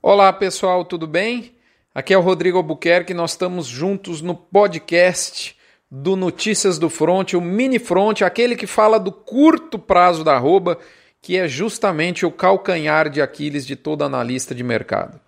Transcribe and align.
Olá 0.00 0.32
pessoal, 0.32 0.84
tudo 0.84 1.08
bem? 1.08 1.56
Aqui 1.92 2.14
é 2.14 2.18
o 2.18 2.20
Rodrigo 2.20 2.56
Albuquerque, 2.56 3.12
nós 3.12 3.32
estamos 3.32 3.66
juntos 3.66 4.22
no 4.22 4.32
podcast 4.32 5.56
do 5.90 6.14
Notícias 6.14 6.78
do 6.78 6.88
Front, 6.88 7.32
o 7.32 7.40
Mini 7.40 7.80
Front, 7.80 8.22
aquele 8.22 8.54
que 8.54 8.66
fala 8.66 9.00
do 9.00 9.10
curto 9.10 9.76
prazo 9.76 10.22
da 10.22 10.34
arroba, 10.34 10.78
que 11.20 11.36
é 11.36 11.48
justamente 11.48 12.24
o 12.24 12.30
calcanhar 12.30 13.10
de 13.10 13.20
Aquiles 13.20 13.66
de 13.66 13.74
todo 13.74 14.04
analista 14.04 14.54
de 14.54 14.62
mercado. 14.62 15.20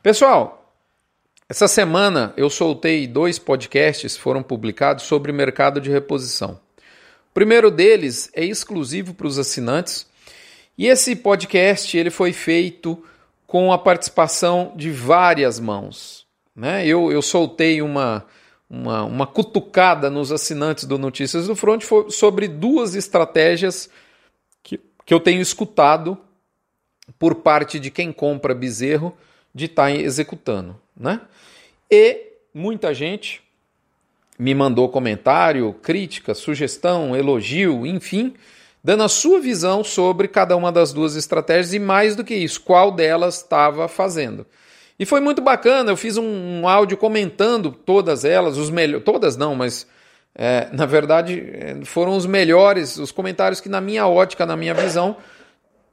Pessoal, 0.00 0.72
essa 1.48 1.66
semana 1.66 2.32
eu 2.36 2.48
soltei 2.48 3.04
dois 3.04 3.36
podcasts, 3.36 4.16
foram 4.16 4.44
publicados 4.44 5.06
sobre 5.06 5.32
mercado 5.32 5.80
de 5.80 5.90
reposição. 5.90 6.60
O 7.30 7.34
primeiro 7.34 7.68
deles 7.68 8.30
é 8.32 8.44
exclusivo 8.44 9.12
para 9.12 9.26
os 9.26 9.40
assinantes 9.40 10.06
e 10.78 10.86
esse 10.86 11.16
podcast 11.16 11.98
ele 11.98 12.10
foi 12.10 12.32
feito 12.32 13.02
com 13.48 13.72
a 13.72 13.78
participação 13.78 14.74
de 14.76 14.90
várias 14.90 15.58
mãos. 15.58 16.26
Né? 16.54 16.86
Eu, 16.86 17.10
eu 17.10 17.22
soltei 17.22 17.80
uma, 17.80 18.26
uma, 18.68 19.04
uma 19.04 19.26
cutucada 19.26 20.10
nos 20.10 20.30
assinantes 20.30 20.84
do 20.84 20.98
Notícias 20.98 21.46
do 21.46 21.56
Front 21.56 21.82
sobre 22.10 22.46
duas 22.46 22.94
estratégias 22.94 23.88
que, 24.62 24.78
que 25.04 25.14
eu 25.14 25.18
tenho 25.18 25.40
escutado 25.40 26.18
por 27.18 27.36
parte 27.36 27.80
de 27.80 27.90
quem 27.90 28.12
compra 28.12 28.54
bezerro 28.54 29.16
de 29.54 29.64
estar 29.64 29.84
tá 29.84 29.92
executando. 29.92 30.78
Né? 30.94 31.18
E 31.90 32.26
muita 32.52 32.92
gente 32.92 33.40
me 34.38 34.54
mandou 34.54 34.90
comentário, 34.90 35.72
crítica, 35.72 36.34
sugestão, 36.34 37.16
elogio, 37.16 37.86
enfim, 37.86 38.34
dando 38.82 39.02
a 39.02 39.08
sua 39.08 39.40
visão 39.40 39.82
sobre 39.82 40.28
cada 40.28 40.56
uma 40.56 40.70
das 40.70 40.92
duas 40.92 41.16
estratégias 41.16 41.74
e 41.74 41.78
mais 41.78 42.14
do 42.14 42.24
que 42.24 42.34
isso, 42.34 42.60
qual 42.60 42.92
delas 42.92 43.36
estava 43.36 43.88
fazendo. 43.88 44.46
E 44.98 45.06
foi 45.06 45.20
muito 45.20 45.40
bacana, 45.40 45.92
eu 45.92 45.96
fiz 45.96 46.16
um, 46.16 46.24
um 46.60 46.68
áudio 46.68 46.96
comentando 46.96 47.70
todas 47.70 48.24
elas, 48.24 48.56
os 48.56 48.70
melhores, 48.70 49.04
todas 49.04 49.36
não, 49.36 49.54
mas 49.54 49.86
é, 50.34 50.68
na 50.72 50.86
verdade 50.86 51.40
é, 51.52 51.84
foram 51.84 52.16
os 52.16 52.26
melhores, 52.26 52.96
os 52.96 53.12
comentários 53.12 53.60
que 53.60 53.68
na 53.68 53.80
minha 53.80 54.06
ótica, 54.06 54.44
na 54.44 54.56
minha 54.56 54.74
visão, 54.74 55.16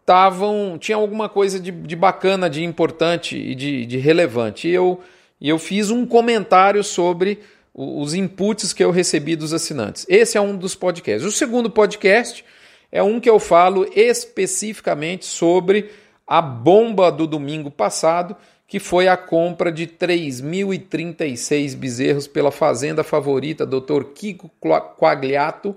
estavam, 0.01 0.77
tinha 0.79 0.95
alguma 0.95 1.27
coisa 1.27 1.59
de, 1.59 1.71
de, 1.71 1.95
bacana, 1.95 2.49
de 2.49 2.63
importante 2.63 3.37
e 3.37 3.55
de, 3.55 3.85
de 3.85 3.97
relevante. 3.97 4.67
E 4.67 4.71
eu, 4.71 4.99
eu 5.41 5.57
fiz 5.59 5.89
um 5.89 6.05
comentário 6.05 6.83
sobre 6.83 7.39
os 7.73 8.13
inputs 8.13 8.71
que 8.71 8.83
eu 8.83 8.89
recebi 8.89 9.35
dos 9.35 9.53
assinantes. 9.53 10.05
Esse 10.07 10.37
é 10.37 10.41
um 10.41 10.55
dos 10.55 10.75
podcasts. 10.75 11.27
O 11.27 11.31
segundo 11.31 11.69
podcast 11.69 12.45
é 12.95 13.03
um 13.03 13.19
que 13.19 13.29
eu 13.29 13.37
falo 13.39 13.85
especificamente 13.93 15.25
sobre 15.25 15.91
a 16.25 16.41
bomba 16.41 17.11
do 17.11 17.27
domingo 17.27 17.69
passado, 17.69 18.37
que 18.65 18.79
foi 18.79 19.09
a 19.09 19.17
compra 19.17 19.69
de 19.69 19.85
3.036 19.85 21.75
bezerros 21.75 22.25
pela 22.25 22.51
fazenda 22.51 23.03
favorita 23.03 23.65
Dr. 23.65 24.05
Kiko 24.15 24.49
Quagliato, 24.97 25.75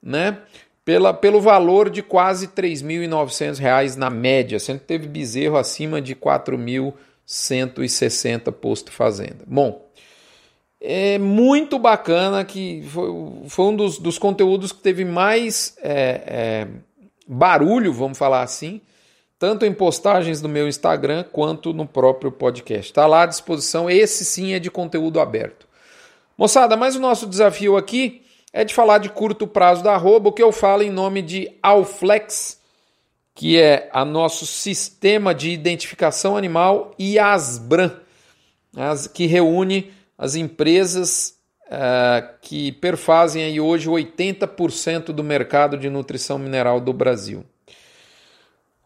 né? 0.00 0.38
Pela, 0.84 1.12
pelo 1.12 1.40
valor 1.40 1.90
de 1.90 2.00
quase 2.00 2.46
R$ 2.46 2.52
3.900 2.52 3.96
na 3.96 4.08
média, 4.08 4.60
sendo 4.60 4.78
que 4.78 4.86
teve 4.86 5.08
bezerro 5.08 5.56
acima 5.56 6.00
de 6.00 6.14
4.160 6.14 8.52
posto 8.52 8.92
fazenda. 8.92 9.38
Bom, 9.48 9.90
é 10.84 11.16
muito 11.16 11.78
bacana 11.78 12.44
que 12.44 12.82
foi, 12.88 13.08
foi 13.48 13.64
um 13.66 13.76
dos, 13.76 13.98
dos, 13.98 14.18
conteúdos 14.18 14.72
que 14.72 14.80
teve 14.80 15.04
mais 15.04 15.76
é, 15.80 16.22
é, 16.26 16.68
barulho, 17.26 17.92
vamos 17.92 18.18
falar 18.18 18.42
assim, 18.42 18.80
tanto 19.38 19.64
em 19.64 19.72
postagens 19.72 20.42
no 20.42 20.48
meu 20.48 20.66
Instagram 20.66 21.24
quanto 21.30 21.72
no 21.72 21.86
próprio 21.86 22.32
podcast. 22.32 22.90
Está 22.90 23.06
lá 23.06 23.22
à 23.22 23.26
disposição, 23.26 23.88
esse 23.88 24.24
sim 24.24 24.54
é 24.54 24.58
de 24.58 24.72
conteúdo 24.72 25.20
aberto. 25.20 25.68
Moçada, 26.36 26.76
mas 26.76 26.96
o 26.96 27.00
nosso 27.00 27.28
desafio 27.28 27.76
aqui 27.76 28.22
é 28.52 28.64
de 28.64 28.74
falar 28.74 28.98
de 28.98 29.08
curto 29.08 29.46
prazo 29.46 29.84
da 29.84 29.94
arroba, 29.94 30.30
o 30.30 30.32
que 30.32 30.42
eu 30.42 30.50
falo 30.50 30.82
em 30.82 30.90
nome 30.90 31.22
de 31.22 31.48
Alflex, 31.62 32.60
que 33.36 33.58
é 33.58 33.88
a 33.92 34.04
nosso 34.04 34.44
sistema 34.46 35.32
de 35.32 35.50
identificação 35.50 36.36
animal, 36.36 36.92
e 36.98 37.20
Asbran, 37.20 37.92
que 39.14 39.26
reúne 39.26 39.92
as 40.22 40.36
empresas 40.36 41.34
uh, 41.66 42.38
que 42.40 42.70
perfazem 42.70 43.42
aí 43.42 43.60
hoje 43.60 43.90
80% 43.90 45.06
do 45.06 45.24
mercado 45.24 45.76
de 45.76 45.90
nutrição 45.90 46.38
mineral 46.38 46.80
do 46.80 46.92
Brasil. 46.92 47.44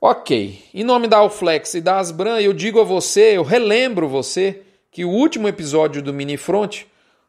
Ok, 0.01 0.63
em 0.73 0.83
nome 0.83 1.07
da 1.07 1.19
Alflex 1.19 1.75
e 1.75 1.83
da 1.83 1.99
Asbran, 1.99 2.41
eu 2.41 2.55
digo 2.55 2.81
a 2.81 2.85
você, 2.85 3.37
eu 3.37 3.43
relembro 3.43 4.09
você, 4.09 4.63
que 4.91 5.05
o 5.05 5.11
último 5.11 5.47
episódio 5.47 6.01
do 6.01 6.11
Mini 6.11 6.39
Front 6.39 6.85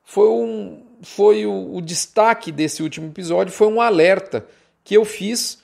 foi, 0.06 0.30
um, 0.30 0.86
foi 1.02 1.46
o, 1.46 1.76
o 1.76 1.82
destaque 1.82 2.50
desse 2.50 2.82
último 2.82 3.08
episódio, 3.08 3.52
foi 3.52 3.68
um 3.68 3.82
alerta 3.82 4.46
que 4.86 4.96
eu 4.96 5.04
fiz 5.04 5.62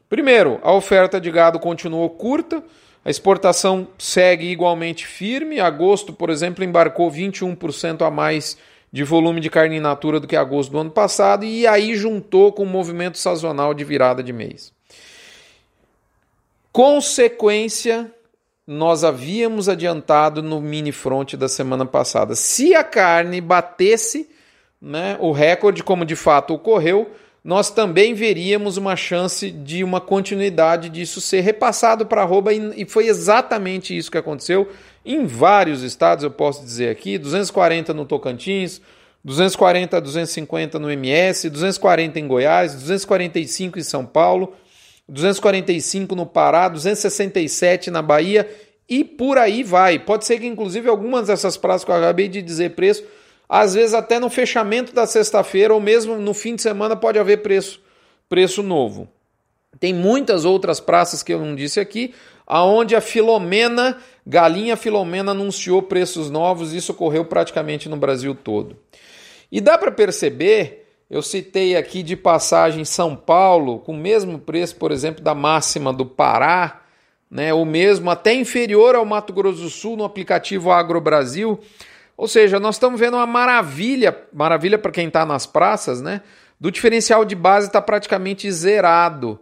Primeiro, 0.10 0.60
a 0.64 0.74
oferta 0.74 1.22
de 1.22 1.30
gado 1.30 1.60
continuou 1.60 2.10
curta, 2.10 2.64
a 3.10 3.12
exportação 3.12 3.88
segue 3.98 4.52
igualmente 4.52 5.08
firme. 5.08 5.60
Agosto, 5.60 6.14
por 6.14 6.30
exemplo, 6.30 6.64
embarcou 6.64 7.10
21% 7.10 8.06
a 8.06 8.12
mais 8.12 8.56
de 8.92 9.04
volume 9.04 9.42
de 9.42 9.50
carne 9.50 9.78
in 9.78 9.80
natura 9.80 10.20
do 10.20 10.28
que 10.28 10.36
agosto 10.36 10.70
do 10.70 10.78
ano 10.78 10.92
passado, 10.92 11.44
e 11.44 11.66
aí 11.66 11.96
juntou 11.96 12.54
com 12.54 12.62
o 12.62 12.68
movimento 12.68 13.18
sazonal 13.18 13.74
de 13.74 13.84
virada 13.84 14.22
de 14.22 14.32
mês. 14.32 14.72
Consequência, 16.72 18.14
nós 18.68 19.04
havíamos 19.04 19.68
adiantado 19.68 20.44
no 20.44 20.62
mini 20.62 20.92
front 20.92 21.34
da 21.34 21.50
semana 21.50 21.88
passada. 21.88 22.36
Se 22.36 22.76
a 22.76 22.84
carne 22.84 23.42
batesse 23.42 24.30
né, 24.80 25.18
o 25.20 25.32
recorde, 25.32 25.82
como 25.82 26.06
de 26.06 26.16
fato 26.16 26.54
ocorreu, 26.54 27.10
nós 27.44 27.70
também 27.70 28.14
veríamos 28.14 28.78
uma 28.78 28.96
chance 28.96 29.50
de 29.50 29.84
uma 29.84 30.02
continuidade 30.02 30.90
disso 30.90 31.22
ser 31.22 31.42
repassado 31.42 32.06
para 32.06 32.22
arroba, 32.22 32.54
e 32.54 32.86
foi 32.86 33.08
exatamente 33.08 33.96
isso 33.98 34.12
que 34.12 34.18
aconteceu 34.18 34.70
em 35.06 35.26
vários 35.26 35.82
estados, 35.82 36.24
eu 36.24 36.32
posso 36.32 36.64
dizer 36.64 36.90
aqui, 36.90 37.18
240 37.18 37.94
no 37.94 38.06
Tocantins, 38.06 38.82
240 39.24 39.98
a 39.98 40.00
250 40.00 40.80
no 40.80 40.92
MS, 40.92 41.50
240 41.50 42.20
em 42.20 42.28
Goiás, 42.28 42.74
245 42.74 43.80
em 43.80 43.84
São 43.84 44.06
Paulo, 44.06 44.54
245 45.08 46.16
no 46.16 46.26
Pará, 46.26 46.70
267 46.70 47.90
na 47.90 48.02
Bahia 48.02 48.48
e 48.88 49.04
por 49.04 49.38
aí 49.38 49.64
vai. 49.64 50.00
Pode 50.00 50.26
ser 50.26 50.40
que, 50.40 50.48
inclusive, 50.48 50.90
algumas 50.90 51.28
dessas 51.28 51.58
praças 51.58 51.84
que 51.84 51.92
eu 51.92 51.96
acabei 51.96 52.28
de 52.28 52.42
dizer 52.42 52.72
preço, 52.72 53.04
às 53.50 53.74
vezes 53.74 53.96
até 53.96 54.20
no 54.20 54.30
fechamento 54.30 54.94
da 54.94 55.08
sexta-feira 55.08 55.74
ou 55.74 55.82
mesmo 55.82 56.16
no 56.18 56.36
fim 56.36 56.56
de 56.56 56.62
semana 56.62 56.96
pode 56.96 57.18
haver 57.18 57.42
preço, 57.42 57.82
preço 58.30 58.62
novo. 58.62 59.10
Tem 59.80 59.92
muitas 59.94 60.46
outras 60.46 60.80
praças 60.80 61.24
que 61.24 61.34
eu 61.34 61.40
não 61.40 61.56
disse 61.56 61.80
aqui, 61.80 62.14
aonde 62.46 62.96
a 62.96 63.02
Filomena, 63.02 63.98
galinha 64.26 64.78
Filomena 64.78 65.32
anunciou 65.32 65.82
preços 65.82 66.30
novos, 66.30 66.74
isso 66.74 66.92
ocorreu 66.92 67.26
praticamente 67.26 67.90
no 67.90 67.98
Brasil 67.98 68.36
todo. 68.36 68.78
E 69.52 69.60
dá 69.60 69.78
para 69.78 69.92
perceber, 69.92 70.88
eu 71.10 71.22
citei 71.24 71.76
aqui 71.76 72.04
de 72.04 72.16
passagem 72.16 72.86
São 72.86 73.16
Paulo, 73.16 73.80
com 73.80 73.94
o 73.94 73.98
mesmo 73.98 74.38
preço, 74.38 74.76
por 74.76 74.92
exemplo, 74.92 75.24
da 75.24 75.34
máxima 75.34 75.92
do 75.92 76.06
Pará, 76.06 76.82
né, 77.32 77.54
ou 77.54 77.66
mesmo 77.66 78.10
até 78.10 78.34
inferior 78.34 78.96
ao 78.96 79.06
Mato 79.06 79.32
Grosso 79.32 79.62
do 79.62 79.70
Sul 79.70 79.96
no 79.96 80.04
aplicativo 80.04 80.72
Agro 80.72 81.00
Brasil. 81.00 81.60
Ou 82.20 82.28
seja, 82.28 82.60
nós 82.60 82.76
estamos 82.76 83.00
vendo 83.00 83.14
uma 83.14 83.26
maravilha, 83.26 84.14
maravilha 84.34 84.78
para 84.78 84.92
quem 84.92 85.08
está 85.08 85.26
nas 85.26 85.46
praças, 85.46 86.02
né? 86.02 86.22
Do 86.60 86.70
diferencial 86.70 87.24
de 87.24 87.34
base 87.34 87.68
está 87.68 87.82
praticamente 87.82 88.52
zerado. 88.52 89.40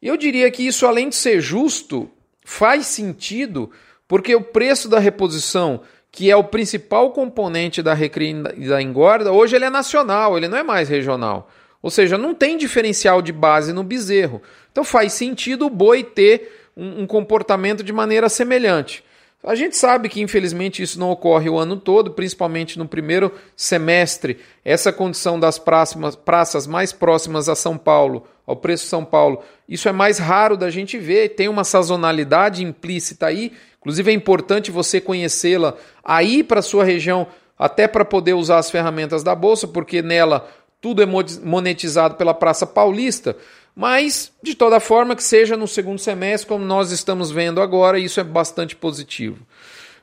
Eu 0.00 0.16
diria 0.16 0.50
que 0.50 0.66
isso, 0.66 0.86
além 0.86 1.10
de 1.10 1.16
ser 1.16 1.42
justo, 1.42 2.10
faz 2.42 2.86
sentido, 2.86 3.70
porque 4.08 4.34
o 4.34 4.40
preço 4.40 4.88
da 4.88 4.98
reposição, 4.98 5.82
que 6.10 6.30
é 6.30 6.34
o 6.34 6.44
principal 6.44 7.12
componente 7.12 7.82
da 7.82 7.92
recria 7.92 8.54
e 8.56 8.68
da 8.68 8.80
engorda, 8.80 9.30
hoje 9.30 9.54
ele 9.54 9.66
é 9.66 9.70
nacional, 9.70 10.38
ele 10.38 10.48
não 10.48 10.56
é 10.56 10.62
mais 10.62 10.88
regional. 10.88 11.50
Ou 11.82 11.90
seja, 11.90 12.16
não 12.16 12.34
tem 12.34 12.56
diferencial 12.56 13.20
de 13.20 13.32
base 13.32 13.70
no 13.70 13.84
bezerro. 13.84 14.40
Então 14.72 14.82
faz 14.82 15.12
sentido 15.12 15.66
o 15.66 15.70
boi 15.70 16.02
ter 16.02 16.70
um, 16.74 17.02
um 17.02 17.06
comportamento 17.06 17.84
de 17.84 17.92
maneira 17.92 18.30
semelhante. 18.30 19.03
A 19.46 19.54
gente 19.54 19.76
sabe 19.76 20.08
que 20.08 20.22
infelizmente 20.22 20.82
isso 20.82 20.98
não 20.98 21.10
ocorre 21.10 21.50
o 21.50 21.58
ano 21.58 21.76
todo, 21.76 22.12
principalmente 22.12 22.78
no 22.78 22.88
primeiro 22.88 23.30
semestre. 23.54 24.38
Essa 24.64 24.90
condição 24.90 25.38
das 25.38 25.58
praças, 25.58 26.66
mais 26.66 26.92
próximas 26.94 27.46
a 27.50 27.54
São 27.54 27.76
Paulo, 27.76 28.26
ao 28.46 28.56
preço 28.56 28.86
São 28.86 29.04
Paulo, 29.04 29.42
isso 29.68 29.86
é 29.86 29.92
mais 29.92 30.18
raro 30.18 30.56
da 30.56 30.70
gente 30.70 30.98
ver, 30.98 31.30
tem 31.30 31.46
uma 31.46 31.62
sazonalidade 31.62 32.64
implícita 32.64 33.26
aí. 33.26 33.52
Inclusive 33.80 34.10
é 34.10 34.14
importante 34.14 34.70
você 34.70 34.98
conhecê-la 34.98 35.74
aí 36.02 36.42
para 36.42 36.62
sua 36.62 36.82
região, 36.82 37.26
até 37.58 37.86
para 37.86 38.04
poder 38.04 38.32
usar 38.32 38.58
as 38.58 38.70
ferramentas 38.70 39.22
da 39.22 39.34
bolsa, 39.34 39.68
porque 39.68 40.00
nela 40.00 40.48
tudo 40.80 41.02
é 41.02 41.06
monetizado 41.06 42.14
pela 42.14 42.32
Praça 42.32 42.66
Paulista. 42.66 43.36
Mas, 43.74 44.32
de 44.42 44.54
toda 44.54 44.78
forma, 44.78 45.16
que 45.16 45.22
seja 45.22 45.56
no 45.56 45.66
segundo 45.66 45.98
semestre, 45.98 46.48
como 46.48 46.64
nós 46.64 46.92
estamos 46.92 47.30
vendo 47.30 47.60
agora, 47.60 47.98
isso 47.98 48.20
é 48.20 48.24
bastante 48.24 48.76
positivo. 48.76 49.44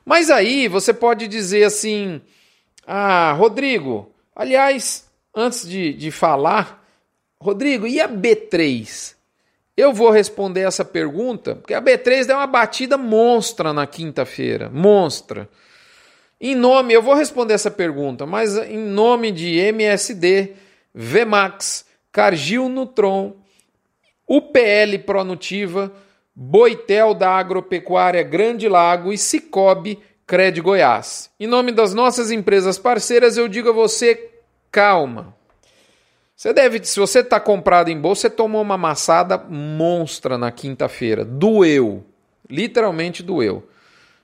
Mas 0.04 0.30
aí 0.30 0.68
você 0.68 0.92
pode 0.92 1.26
dizer 1.26 1.64
assim: 1.64 2.20
Ah, 2.86 3.32
Rodrigo, 3.32 4.12
aliás, 4.36 5.08
antes 5.34 5.66
de, 5.66 5.94
de 5.94 6.10
falar, 6.10 6.84
Rodrigo, 7.40 7.86
e 7.86 8.00
a 8.00 8.08
B3? 8.08 9.14
Eu 9.74 9.92
vou 9.92 10.10
responder 10.10 10.60
essa 10.60 10.84
pergunta, 10.84 11.54
porque 11.54 11.72
a 11.72 11.80
B3 11.80 12.26
deu 12.26 12.36
uma 12.36 12.46
batida 12.46 12.98
monstra 12.98 13.72
na 13.72 13.86
quinta-feira. 13.86 14.68
Monstra. 14.68 15.48
Em 16.38 16.54
nome, 16.54 16.92
eu 16.92 17.00
vou 17.00 17.14
responder 17.14 17.54
essa 17.54 17.70
pergunta, 17.70 18.26
mas 18.26 18.56
em 18.56 18.76
nome 18.76 19.30
de 19.30 19.56
MSD, 19.58 20.52
VMAX, 20.94 21.86
Cargill 22.10 22.68
Nutron, 22.68 23.41
UPL 24.28 24.98
Pronutiva, 25.04 25.92
Boitel 26.34 27.14
da 27.14 27.30
Agropecuária 27.30 28.22
Grande 28.22 28.68
Lago 28.68 29.12
e 29.12 29.18
Cicobi 29.18 29.98
Cred 30.26 30.60
Goiás. 30.60 31.30
Em 31.38 31.46
nome 31.46 31.72
das 31.72 31.92
nossas 31.92 32.30
empresas 32.30 32.78
parceiras, 32.78 33.36
eu 33.36 33.48
digo 33.48 33.68
a 33.68 33.72
você, 33.72 34.30
calma. 34.70 35.34
Você 36.34 36.52
deve, 36.52 36.84
se 36.84 36.98
você 36.98 37.20
está 37.20 37.38
comprado 37.38 37.88
em 37.88 38.00
bolsa, 38.00 38.22
você 38.22 38.30
tomou 38.30 38.62
uma 38.62 38.74
amassada 38.74 39.38
monstra 39.38 40.38
na 40.38 40.50
quinta-feira. 40.50 41.24
Doeu. 41.24 42.04
Literalmente 42.48 43.22
doeu. 43.22 43.68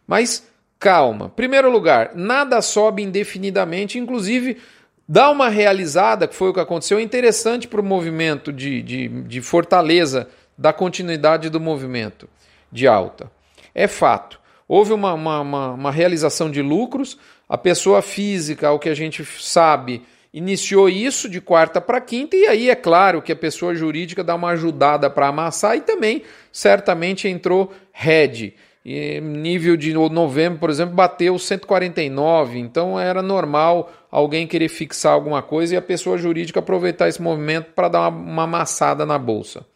Mas 0.06 0.48
calma. 0.78 1.28
Primeiro 1.28 1.70
lugar, 1.70 2.12
nada 2.14 2.62
sobe 2.62 3.02
indefinidamente, 3.02 3.98
inclusive 3.98 4.58
Dar 5.08 5.30
uma 5.30 5.48
realizada, 5.48 6.28
que 6.28 6.34
foi 6.34 6.50
o 6.50 6.54
que 6.54 6.60
aconteceu, 6.60 6.98
é 6.98 7.02
interessante 7.02 7.66
para 7.66 7.80
o 7.80 7.84
movimento 7.84 8.52
de, 8.52 8.82
de, 8.82 9.08
de 9.08 9.40
fortaleza 9.40 10.28
da 10.56 10.70
continuidade 10.70 11.48
do 11.48 11.58
movimento 11.58 12.28
de 12.70 12.86
alta. 12.86 13.30
É 13.74 13.88
fato. 13.88 14.38
Houve 14.68 14.92
uma, 14.92 15.14
uma, 15.14 15.40
uma, 15.40 15.70
uma 15.72 15.90
realização 15.90 16.50
de 16.50 16.60
lucros, 16.60 17.18
a 17.48 17.56
pessoa 17.56 18.02
física, 18.02 18.70
o 18.70 18.78
que 18.78 18.90
a 18.90 18.94
gente 18.94 19.24
sabe, 19.24 20.02
iniciou 20.30 20.90
isso 20.90 21.26
de 21.26 21.40
quarta 21.40 21.80
para 21.80 22.02
quinta, 22.02 22.36
e 22.36 22.46
aí 22.46 22.68
é 22.68 22.74
claro 22.74 23.22
que 23.22 23.32
a 23.32 23.36
pessoa 23.36 23.74
jurídica 23.74 24.22
dá 24.22 24.34
uma 24.34 24.50
ajudada 24.50 25.08
para 25.08 25.28
amassar 25.28 25.74
e 25.74 25.80
também 25.80 26.22
certamente 26.52 27.26
entrou 27.26 27.72
head. 27.92 28.54
E 28.84 29.20
nível 29.20 29.76
de 29.76 29.92
novembro, 29.92 30.58
por 30.58 30.70
exemplo, 30.70 30.94
bateu 30.94 31.38
149, 31.38 32.58
então 32.58 32.98
era 32.98 33.20
normal 33.20 33.92
alguém 34.10 34.46
querer 34.46 34.68
fixar 34.68 35.12
alguma 35.12 35.42
coisa 35.42 35.74
e 35.74 35.76
a 35.76 35.82
pessoa 35.82 36.16
jurídica 36.16 36.60
aproveitar 36.60 37.08
esse 37.08 37.20
movimento 37.20 37.72
para 37.74 37.88
dar 37.88 38.08
uma, 38.08 38.08
uma 38.08 38.42
amassada 38.44 39.04
na 39.04 39.18
bolsa. 39.18 39.66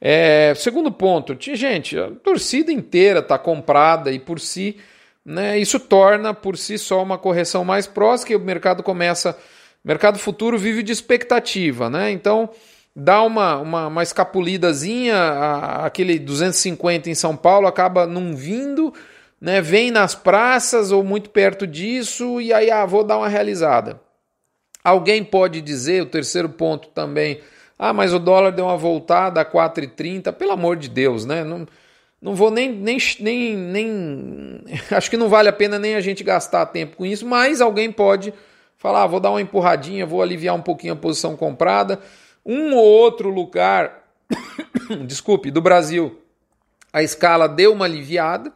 É, 0.00 0.54
segundo 0.56 0.90
ponto, 0.90 1.36
gente, 1.38 1.98
a 1.98 2.10
torcida 2.10 2.72
inteira 2.72 3.18
está 3.18 3.36
comprada 3.36 4.10
e 4.10 4.18
por 4.18 4.40
si, 4.40 4.78
né, 5.22 5.58
isso 5.58 5.78
torna 5.78 6.32
por 6.32 6.56
si 6.56 6.78
só 6.78 7.02
uma 7.02 7.18
correção 7.18 7.64
mais 7.64 7.86
próxima 7.86 8.28
que 8.28 8.36
o 8.36 8.40
mercado 8.40 8.82
começa, 8.82 9.36
mercado 9.84 10.18
futuro 10.18 10.56
vive 10.56 10.82
de 10.82 10.92
expectativa, 10.92 11.90
né? 11.90 12.10
Então 12.10 12.48
dá 13.02 13.22
uma, 13.22 13.56
uma, 13.56 13.86
uma 13.86 14.02
escapulidazinha, 14.02 15.16
a, 15.16 15.86
aquele 15.86 16.18
250 16.18 17.08
em 17.08 17.14
São 17.14 17.34
Paulo 17.34 17.66
acaba 17.66 18.06
não 18.06 18.36
vindo, 18.36 18.92
né? 19.40 19.60
Vem 19.62 19.90
nas 19.90 20.14
praças 20.14 20.92
ou 20.92 21.02
muito 21.02 21.30
perto 21.30 21.66
disso 21.66 22.40
e 22.40 22.52
aí 22.52 22.70
ah, 22.70 22.84
vou 22.84 23.02
dar 23.02 23.16
uma 23.16 23.28
realizada. 23.28 24.00
Alguém 24.84 25.24
pode 25.24 25.60
dizer, 25.62 26.02
o 26.02 26.06
terceiro 26.06 26.48
ponto 26.48 26.88
também, 26.88 27.40
ah, 27.78 27.92
mas 27.92 28.12
o 28.12 28.18
dólar 28.18 28.52
deu 28.52 28.66
uma 28.66 28.76
voltada 28.76 29.40
a 29.40 29.44
4,30, 29.44 30.32
pelo 30.32 30.52
amor 30.52 30.76
de 30.76 30.88
Deus, 30.88 31.24
né? 31.24 31.42
Não, 31.42 31.66
não 32.20 32.34
vou 32.34 32.50
nem, 32.50 32.70
nem, 32.70 32.98
nem, 33.18 33.56
nem. 33.56 34.64
Acho 34.92 35.10
que 35.10 35.16
não 35.16 35.28
vale 35.30 35.48
a 35.48 35.52
pena 35.54 35.78
nem 35.78 35.96
a 35.96 36.00
gente 36.00 36.22
gastar 36.22 36.66
tempo 36.66 36.96
com 36.96 37.06
isso, 37.06 37.26
mas 37.26 37.62
alguém 37.62 37.90
pode 37.90 38.32
falar, 38.76 39.04
ah, 39.04 39.06
vou 39.06 39.20
dar 39.20 39.30
uma 39.30 39.40
empurradinha, 39.40 40.04
vou 40.04 40.20
aliviar 40.20 40.54
um 40.54 40.62
pouquinho 40.62 40.92
a 40.92 40.96
posição 40.96 41.34
comprada. 41.34 41.98
Um 42.44 42.74
ou 42.74 42.84
outro 42.84 43.28
lugar, 43.28 44.04
desculpe, 45.06 45.50
do 45.50 45.60
Brasil, 45.60 46.20
a 46.92 47.02
escala 47.02 47.48
deu 47.48 47.72
uma 47.72 47.84
aliviada, 47.84 48.52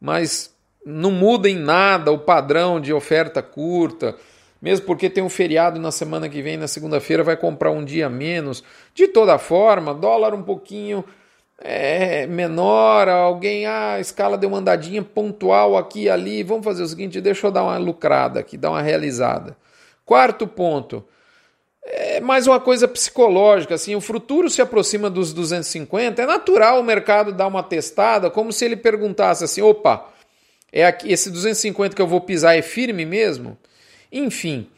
mas 0.00 0.54
não 0.84 1.10
muda 1.10 1.48
em 1.48 1.56
nada 1.56 2.12
o 2.12 2.18
padrão 2.18 2.80
de 2.80 2.92
oferta 2.92 3.42
curta, 3.42 4.16
mesmo 4.60 4.86
porque 4.86 5.10
tem 5.10 5.22
um 5.22 5.28
feriado 5.28 5.80
na 5.80 5.90
semana 5.90 6.28
que 6.28 6.40
vem, 6.42 6.56
na 6.56 6.68
segunda-feira, 6.68 7.24
vai 7.24 7.36
comprar 7.36 7.70
um 7.70 7.84
dia 7.84 8.08
menos. 8.08 8.62
De 8.94 9.08
toda 9.08 9.38
forma, 9.38 9.92
dólar 9.92 10.34
um 10.34 10.42
pouquinho 10.42 11.04
é, 11.58 12.26
menor, 12.26 13.08
alguém, 13.08 13.66
ah, 13.66 13.94
a 13.94 14.00
escala 14.00 14.36
deu 14.36 14.48
uma 14.48 14.58
andadinha 14.58 15.02
pontual 15.02 15.76
aqui 15.76 16.02
e 16.02 16.10
ali, 16.10 16.42
vamos 16.42 16.64
fazer 16.64 16.82
o 16.82 16.86
seguinte, 16.86 17.20
deixa 17.20 17.46
eu 17.46 17.50
dar 17.50 17.64
uma 17.64 17.78
lucrada 17.78 18.40
aqui, 18.40 18.56
dar 18.56 18.70
uma 18.70 18.82
realizada. 18.82 19.56
Quarto 20.04 20.46
ponto, 20.46 21.04
é 21.84 22.20
mais 22.20 22.46
uma 22.46 22.60
coisa 22.60 22.86
psicológica, 22.86 23.74
assim, 23.74 23.94
o 23.94 24.00
futuro 24.00 24.48
se 24.48 24.62
aproxima 24.62 25.10
dos 25.10 25.32
250, 25.32 26.22
é 26.22 26.26
natural 26.26 26.80
o 26.80 26.84
mercado 26.84 27.32
dar 27.32 27.48
uma 27.48 27.62
testada, 27.62 28.30
como 28.30 28.52
se 28.52 28.64
ele 28.64 28.76
perguntasse 28.76 29.42
assim, 29.42 29.62
opa, 29.62 30.08
é 30.72 30.86
aqui, 30.86 31.12
esse 31.12 31.30
250 31.30 31.94
que 31.94 32.00
eu 32.00 32.06
vou 32.06 32.20
pisar 32.20 32.56
é 32.56 32.62
firme 32.62 33.04
mesmo? 33.04 33.58
Enfim, 34.10 34.68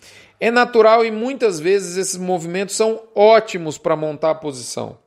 é 0.40 0.50
natural 0.50 1.04
e 1.04 1.10
muitas 1.10 1.60
vezes 1.60 1.96
esses 1.96 2.16
movimentos 2.16 2.74
são 2.74 3.02
ótimos 3.14 3.78
para 3.78 3.94
montar 3.94 4.30
a 4.30 4.34
posição. 4.34 4.98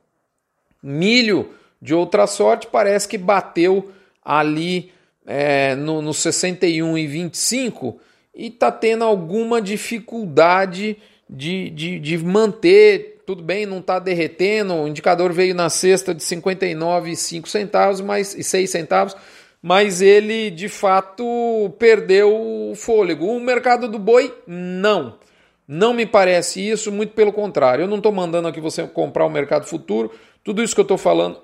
Milho, 0.82 1.52
de 1.80 1.94
outra 1.94 2.26
sorte, 2.26 2.66
parece 2.66 3.06
que 3.06 3.18
bateu 3.18 3.92
ali 4.24 4.92
é, 5.26 5.74
no, 5.74 6.00
no 6.00 6.14
61 6.14 6.96
e 6.96 7.06
25 7.06 8.00
e 8.34 8.46
está 8.46 8.72
tendo 8.72 9.04
alguma 9.04 9.60
dificuldade 9.60 10.96
de, 11.28 11.70
de, 11.70 11.98
de 11.98 12.18
manter, 12.18 13.22
tudo 13.26 13.42
bem, 13.42 13.66
não 13.66 13.78
está 13.78 13.98
derretendo, 13.98 14.74
o 14.74 14.88
indicador 14.88 15.32
veio 15.32 15.54
na 15.54 15.68
sexta 15.68 16.14
de 16.14 16.22
59,5 16.22 17.46
centavos, 17.46 18.00
mas, 18.00 18.34
e 18.34 18.42
6 18.42 18.70
centavos, 18.70 19.16
mas 19.60 20.00
ele 20.00 20.50
de 20.50 20.68
fato 20.68 21.74
perdeu 21.78 22.34
o 22.34 22.74
fôlego. 22.74 23.26
O 23.26 23.40
mercado 23.40 23.88
do 23.88 23.98
boi, 23.98 24.34
não. 24.46 25.18
Não 25.66 25.92
me 25.92 26.06
parece 26.06 26.66
isso, 26.66 26.90
muito 26.90 27.12
pelo 27.12 27.32
contrário. 27.32 27.82
Eu 27.82 27.88
não 27.88 27.98
estou 27.98 28.12
mandando 28.12 28.48
aqui 28.48 28.60
você 28.60 28.86
comprar 28.86 29.26
o 29.26 29.30
mercado 29.30 29.66
futuro. 29.66 30.10
Tudo 30.42 30.62
isso 30.62 30.74
que 30.74 30.80
eu 30.80 30.84
estou 30.84 30.96
falando, 30.96 31.38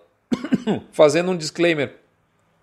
fazendo 0.93 1.31
um 1.33 1.37
disclaimer, 1.37 1.97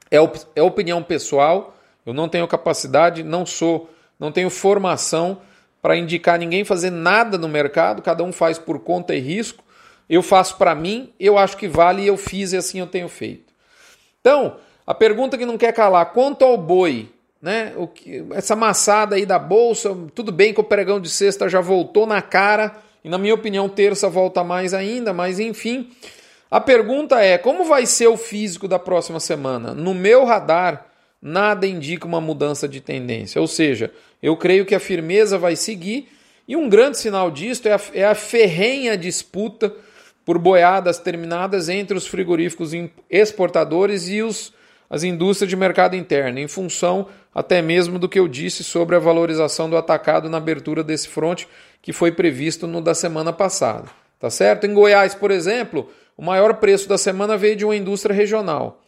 é, 0.10 0.18
é 0.56 0.62
opinião 0.64 1.04
pessoal. 1.04 1.78
Eu 2.04 2.14
não 2.14 2.28
tenho 2.28 2.48
capacidade, 2.48 3.22
não 3.22 3.46
sou, 3.46 3.88
não 4.20 4.32
tenho 4.32 4.50
formação 4.50 5.40
para 5.82 5.98
indicar 5.98 6.38
ninguém 6.38 6.64
fazer 6.64 6.92
nada 6.92 7.38
no 7.38 7.48
mercado, 7.48 8.02
cada 8.02 8.24
um 8.24 8.32
faz 8.32 8.60
por 8.60 8.80
conta 8.80 9.16
e 9.16 9.20
risco. 9.20 9.64
eu 10.10 10.22
faço 10.22 10.58
para 10.58 10.76
mim, 10.76 11.12
eu 11.20 11.38
acho 11.38 11.58
que 11.58 11.68
vale 11.68 12.04
e 12.04 12.08
eu 12.08 12.18
fiz 12.18 12.52
e 12.54 12.58
assim 12.58 12.80
eu 12.80 12.88
tenho 12.88 13.08
feito. 13.08 13.52
Então, 14.20 14.58
a 14.86 14.94
pergunta 14.94 15.38
que 15.38 15.46
não 15.46 15.58
quer 15.58 15.72
calar, 15.74 16.08
quanto 16.08 16.44
ao 16.44 16.58
boi, 16.58 17.10
né? 17.42 17.74
O 17.78 17.88
que, 17.88 18.24
essa 18.34 18.56
massada 18.56 19.16
aí 19.16 19.26
da 19.26 19.40
bolsa, 19.40 19.98
tudo 20.14 20.32
bem 20.32 20.54
que 20.54 20.60
o 20.60 20.66
pregão 20.66 21.00
de 21.00 21.10
sexta 21.10 21.50
já 21.50 21.62
voltou 21.62 22.06
na 22.06 22.22
cara, 22.22 22.76
e 23.04 23.10
na 23.10 23.18
minha 23.18 23.34
opinião, 23.34 23.68
terça 23.68 24.08
volta 24.10 24.44
mais 24.44 24.74
ainda, 24.74 25.12
mas 25.12 25.40
enfim. 25.40 25.90
A 26.52 26.60
pergunta 26.60 27.20
é: 27.20 27.38
como 27.38 27.64
vai 27.64 27.86
ser 27.86 28.08
o 28.08 28.18
físico 28.18 28.68
da 28.68 28.78
próxima 28.78 29.20
semana? 29.20 29.74
No 29.74 29.94
meu 29.94 30.26
radar, 30.26 30.86
nada 31.22 31.68
indica 31.68 32.08
uma 32.08 32.20
mudança 32.20 32.68
de 32.68 32.82
tendência. 32.82 33.40
Ou 33.40 33.48
seja, 33.48 33.92
eu 34.22 34.36
creio 34.36 34.66
que 34.66 34.74
a 34.74 34.80
firmeza 34.80 35.38
vai 35.38 35.56
seguir, 35.56 36.10
e 36.48 36.56
um 36.56 36.68
grande 36.68 36.98
sinal 36.98 37.30
disto 37.30 37.68
é 37.68 37.74
a, 37.74 37.82
é 37.94 38.06
a 38.06 38.16
ferrenha 38.16 38.98
disputa 38.98 39.74
por 40.26 40.38
boiadas 40.38 40.98
terminadas 40.98 41.70
entre 41.70 41.98
os 41.98 42.08
frigoríficos 42.08 42.72
exportadores 43.10 44.08
e 44.10 44.22
os, 44.22 44.54
as 44.90 45.04
indústrias 45.04 45.50
de 45.50 45.56
mercado 45.56 45.96
interno, 45.96 46.40
em 46.40 46.48
função 46.48 47.08
até 47.34 47.62
mesmo 47.62 47.98
do 47.98 48.10
que 48.10 48.20
eu 48.20 48.28
disse 48.28 48.64
sobre 48.64 48.96
a 48.96 49.00
valorização 49.00 49.70
do 49.70 49.78
atacado 49.78 50.30
na 50.30 50.38
abertura 50.38 50.84
desse 50.84 51.08
fronte 51.08 51.48
que 51.82 51.94
foi 51.94 52.12
previsto 52.12 52.68
no 52.68 52.82
da 52.82 52.94
semana 52.94 53.32
passada. 53.32 53.90
Tá 54.20 54.30
certo? 54.30 54.68
Em 54.68 54.74
Goiás, 54.74 55.16
por 55.16 55.32
exemplo, 55.32 55.90
o 56.16 56.24
maior 56.24 56.56
preço 56.56 56.88
da 56.88 56.98
semana 56.98 57.38
veio 57.38 57.56
de 57.56 57.66
uma 57.66 57.76
indústria 57.76 58.14
regional. 58.14 58.81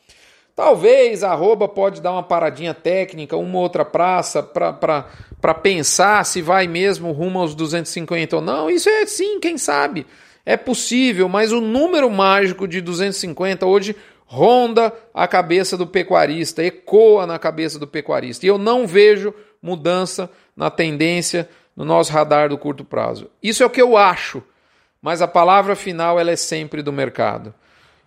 Talvez 0.56 1.24
arroba 1.24 1.68
pode 1.68 2.00
dar 2.00 2.12
uma 2.12 2.22
paradinha 2.22 2.74
técnica, 2.74 3.36
uma 3.36 3.58
outra 3.58 3.84
praça, 3.84 4.44
para 4.44 5.54
pensar 5.56 6.24
se 6.26 6.42
vai 6.42 6.68
mesmo 6.68 7.12
rumo 7.12 7.40
aos 7.40 7.56
250 7.56 8.36
ou 8.36 8.42
não. 8.42 8.70
Isso 8.70 8.88
é 8.88 9.06
sim, 9.06 9.40
quem 9.40 9.58
sabe. 9.58 10.06
É 10.46 10.56
possível, 10.56 11.28
mas 11.28 11.52
o 11.52 11.60
número 11.60 12.10
mágico 12.10 12.68
de 12.68 12.82
250 12.82 13.66
hoje 13.66 13.96
ronda 14.26 14.94
a 15.14 15.28
cabeça 15.28 15.76
do 15.76 15.88
pecuarista, 15.88 16.64
ecoa 16.64 17.26
na 17.26 17.40
cabeça 17.40 17.80
do 17.80 17.88
pecuarista. 17.88 18.46
E 18.46 18.50
eu 18.50 18.58
não 18.58 18.86
vejo 18.86 19.34
mudança 19.62 20.30
na 20.56 20.70
tendência 20.70 21.50
no 21.76 21.84
nosso 21.84 22.12
radar 22.12 22.50
do 22.50 22.58
curto 22.58 22.84
prazo. 22.84 23.30
Isso 23.42 23.64
é 23.64 23.66
o 23.66 23.70
que 23.70 23.82
eu 23.82 23.98
acho, 23.98 24.44
mas 25.02 25.22
a 25.22 25.28
palavra 25.28 25.76
final 25.76 26.20
ela 26.20 26.30
é 26.30 26.36
sempre 26.36 26.84
do 26.84 26.94
mercado. 26.94 27.54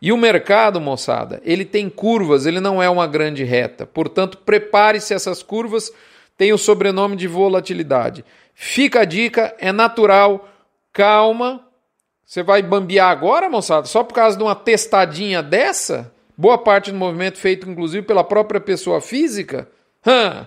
E 0.00 0.12
o 0.12 0.16
mercado, 0.16 0.80
moçada, 0.80 1.40
ele 1.44 1.64
tem 1.64 1.88
curvas, 1.88 2.46
ele 2.46 2.60
não 2.60 2.82
é 2.82 2.88
uma 2.88 3.06
grande 3.06 3.44
reta. 3.44 3.86
Portanto, 3.86 4.38
prepare-se 4.38 5.14
essas 5.14 5.42
curvas, 5.42 5.92
tem 6.36 6.52
o 6.52 6.58
sobrenome 6.58 7.16
de 7.16 7.26
volatilidade. 7.26 8.24
Fica 8.54 9.00
a 9.00 9.04
dica, 9.04 9.54
é 9.58 9.72
natural, 9.72 10.48
calma, 10.92 11.66
você 12.26 12.42
vai 12.42 12.60
bambear 12.60 13.08
agora, 13.08 13.48
moçada? 13.48 13.86
Só 13.86 14.02
por 14.02 14.14
causa 14.14 14.36
de 14.36 14.42
uma 14.42 14.56
testadinha 14.56 15.40
dessa? 15.42 16.12
Boa 16.36 16.58
parte 16.58 16.90
do 16.90 16.98
movimento 16.98 17.38
feito, 17.38 17.70
inclusive, 17.70 18.04
pela 18.04 18.24
própria 18.24 18.60
pessoa 18.60 19.00
física? 19.00 19.68
O 20.04 20.46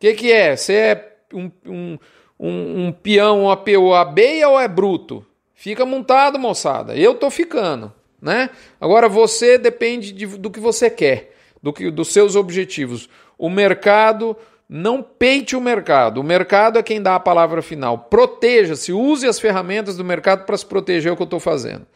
que, 0.00 0.14
que 0.14 0.32
é? 0.32 0.56
Você 0.56 0.74
é 0.74 1.12
um, 1.34 1.50
um, 1.66 1.98
um, 2.38 2.86
um 2.86 2.92
peão, 2.92 3.44
uma 3.44 3.56
POAB 3.56 4.18
ou 4.46 4.58
é 4.58 4.66
bruto? 4.66 5.24
Fica 5.54 5.84
montado, 5.84 6.38
moçada. 6.38 6.96
Eu 6.96 7.14
tô 7.14 7.28
ficando, 7.30 7.92
né? 8.20 8.50
Agora 8.80 9.08
você 9.08 9.56
depende 9.58 10.12
de, 10.12 10.26
do 10.26 10.50
que 10.50 10.60
você 10.60 10.90
quer, 10.90 11.34
do 11.62 11.72
que, 11.72 11.90
dos 11.90 12.08
seus 12.08 12.36
objetivos. 12.36 13.08
O 13.38 13.48
mercado 13.48 14.36
não 14.68 15.02
peite 15.02 15.56
o 15.56 15.60
mercado. 15.60 16.20
O 16.20 16.24
mercado 16.24 16.78
é 16.78 16.82
quem 16.82 17.02
dá 17.02 17.16
a 17.16 17.20
palavra 17.20 17.60
final. 17.60 17.98
Proteja-se, 17.98 18.92
use 18.92 19.26
as 19.26 19.40
ferramentas 19.40 19.96
do 19.96 20.04
mercado 20.04 20.44
para 20.44 20.56
se 20.56 20.64
proteger, 20.64 21.10
é 21.10 21.12
o 21.12 21.16
que 21.16 21.22
eu 21.22 21.24
estou 21.24 21.40
fazendo. 21.40 21.86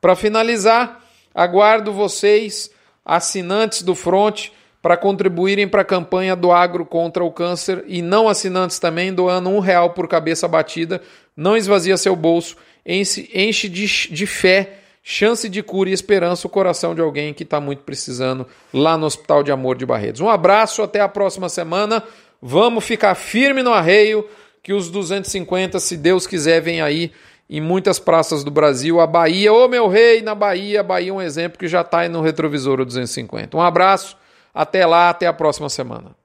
Para 0.00 0.16
finalizar, 0.16 1.00
aguardo 1.34 1.92
vocês, 1.92 2.70
assinantes 3.04 3.82
do 3.82 3.94
Front, 3.94 4.48
para 4.82 4.96
contribuírem 4.96 5.66
para 5.66 5.80
a 5.82 5.84
campanha 5.84 6.36
do 6.36 6.52
Agro 6.52 6.84
contra 6.84 7.24
o 7.24 7.32
Câncer 7.32 7.84
e 7.86 8.02
não 8.02 8.28
assinantes 8.28 8.78
também, 8.78 9.14
doando 9.14 9.48
um 9.48 9.58
real 9.58 9.90
por 9.90 10.06
cabeça 10.06 10.46
batida. 10.46 11.00
Não 11.36 11.56
esvazia 11.56 11.96
seu 11.96 12.14
bolso, 12.14 12.56
enche, 12.84 13.68
de, 13.68 13.86
de 13.86 14.26
fé, 14.26 14.80
chance 15.06 15.50
de 15.50 15.62
cura 15.62 15.90
e 15.90 15.92
esperança 15.92 16.46
o 16.46 16.50
coração 16.50 16.94
de 16.94 17.02
alguém 17.02 17.34
que 17.34 17.42
está 17.42 17.60
muito 17.60 17.82
precisando 17.82 18.46
lá 18.72 18.96
no 18.96 19.04
Hospital 19.04 19.42
de 19.42 19.52
Amor 19.52 19.76
de 19.76 19.84
Barretos. 19.84 20.22
Um 20.22 20.30
abraço, 20.30 20.82
até 20.82 21.00
a 21.00 21.08
próxima 21.08 21.50
semana. 21.50 22.02
Vamos 22.40 22.84
ficar 22.84 23.14
firme 23.14 23.62
no 23.62 23.70
arreio 23.70 24.26
que 24.62 24.72
os 24.72 24.90
250, 24.90 25.78
se 25.78 25.94
Deus 25.94 26.26
quiser, 26.26 26.62
vem 26.62 26.80
aí 26.80 27.12
em 27.50 27.60
muitas 27.60 27.98
praças 27.98 28.42
do 28.42 28.50
Brasil. 28.50 28.98
A 28.98 29.06
Bahia, 29.06 29.52
ô 29.52 29.68
meu 29.68 29.88
rei, 29.88 30.22
na 30.22 30.34
Bahia, 30.34 30.82
Bahia 30.82 31.10
é 31.10 31.12
um 31.12 31.20
exemplo 31.20 31.58
que 31.58 31.68
já 31.68 31.82
está 31.82 31.98
aí 31.98 32.08
no 32.08 32.22
retrovisor 32.22 32.80
o 32.80 32.84
250. 32.86 33.54
Um 33.54 33.60
abraço, 33.60 34.16
até 34.54 34.86
lá, 34.86 35.10
até 35.10 35.26
a 35.26 35.34
próxima 35.34 35.68
semana. 35.68 36.16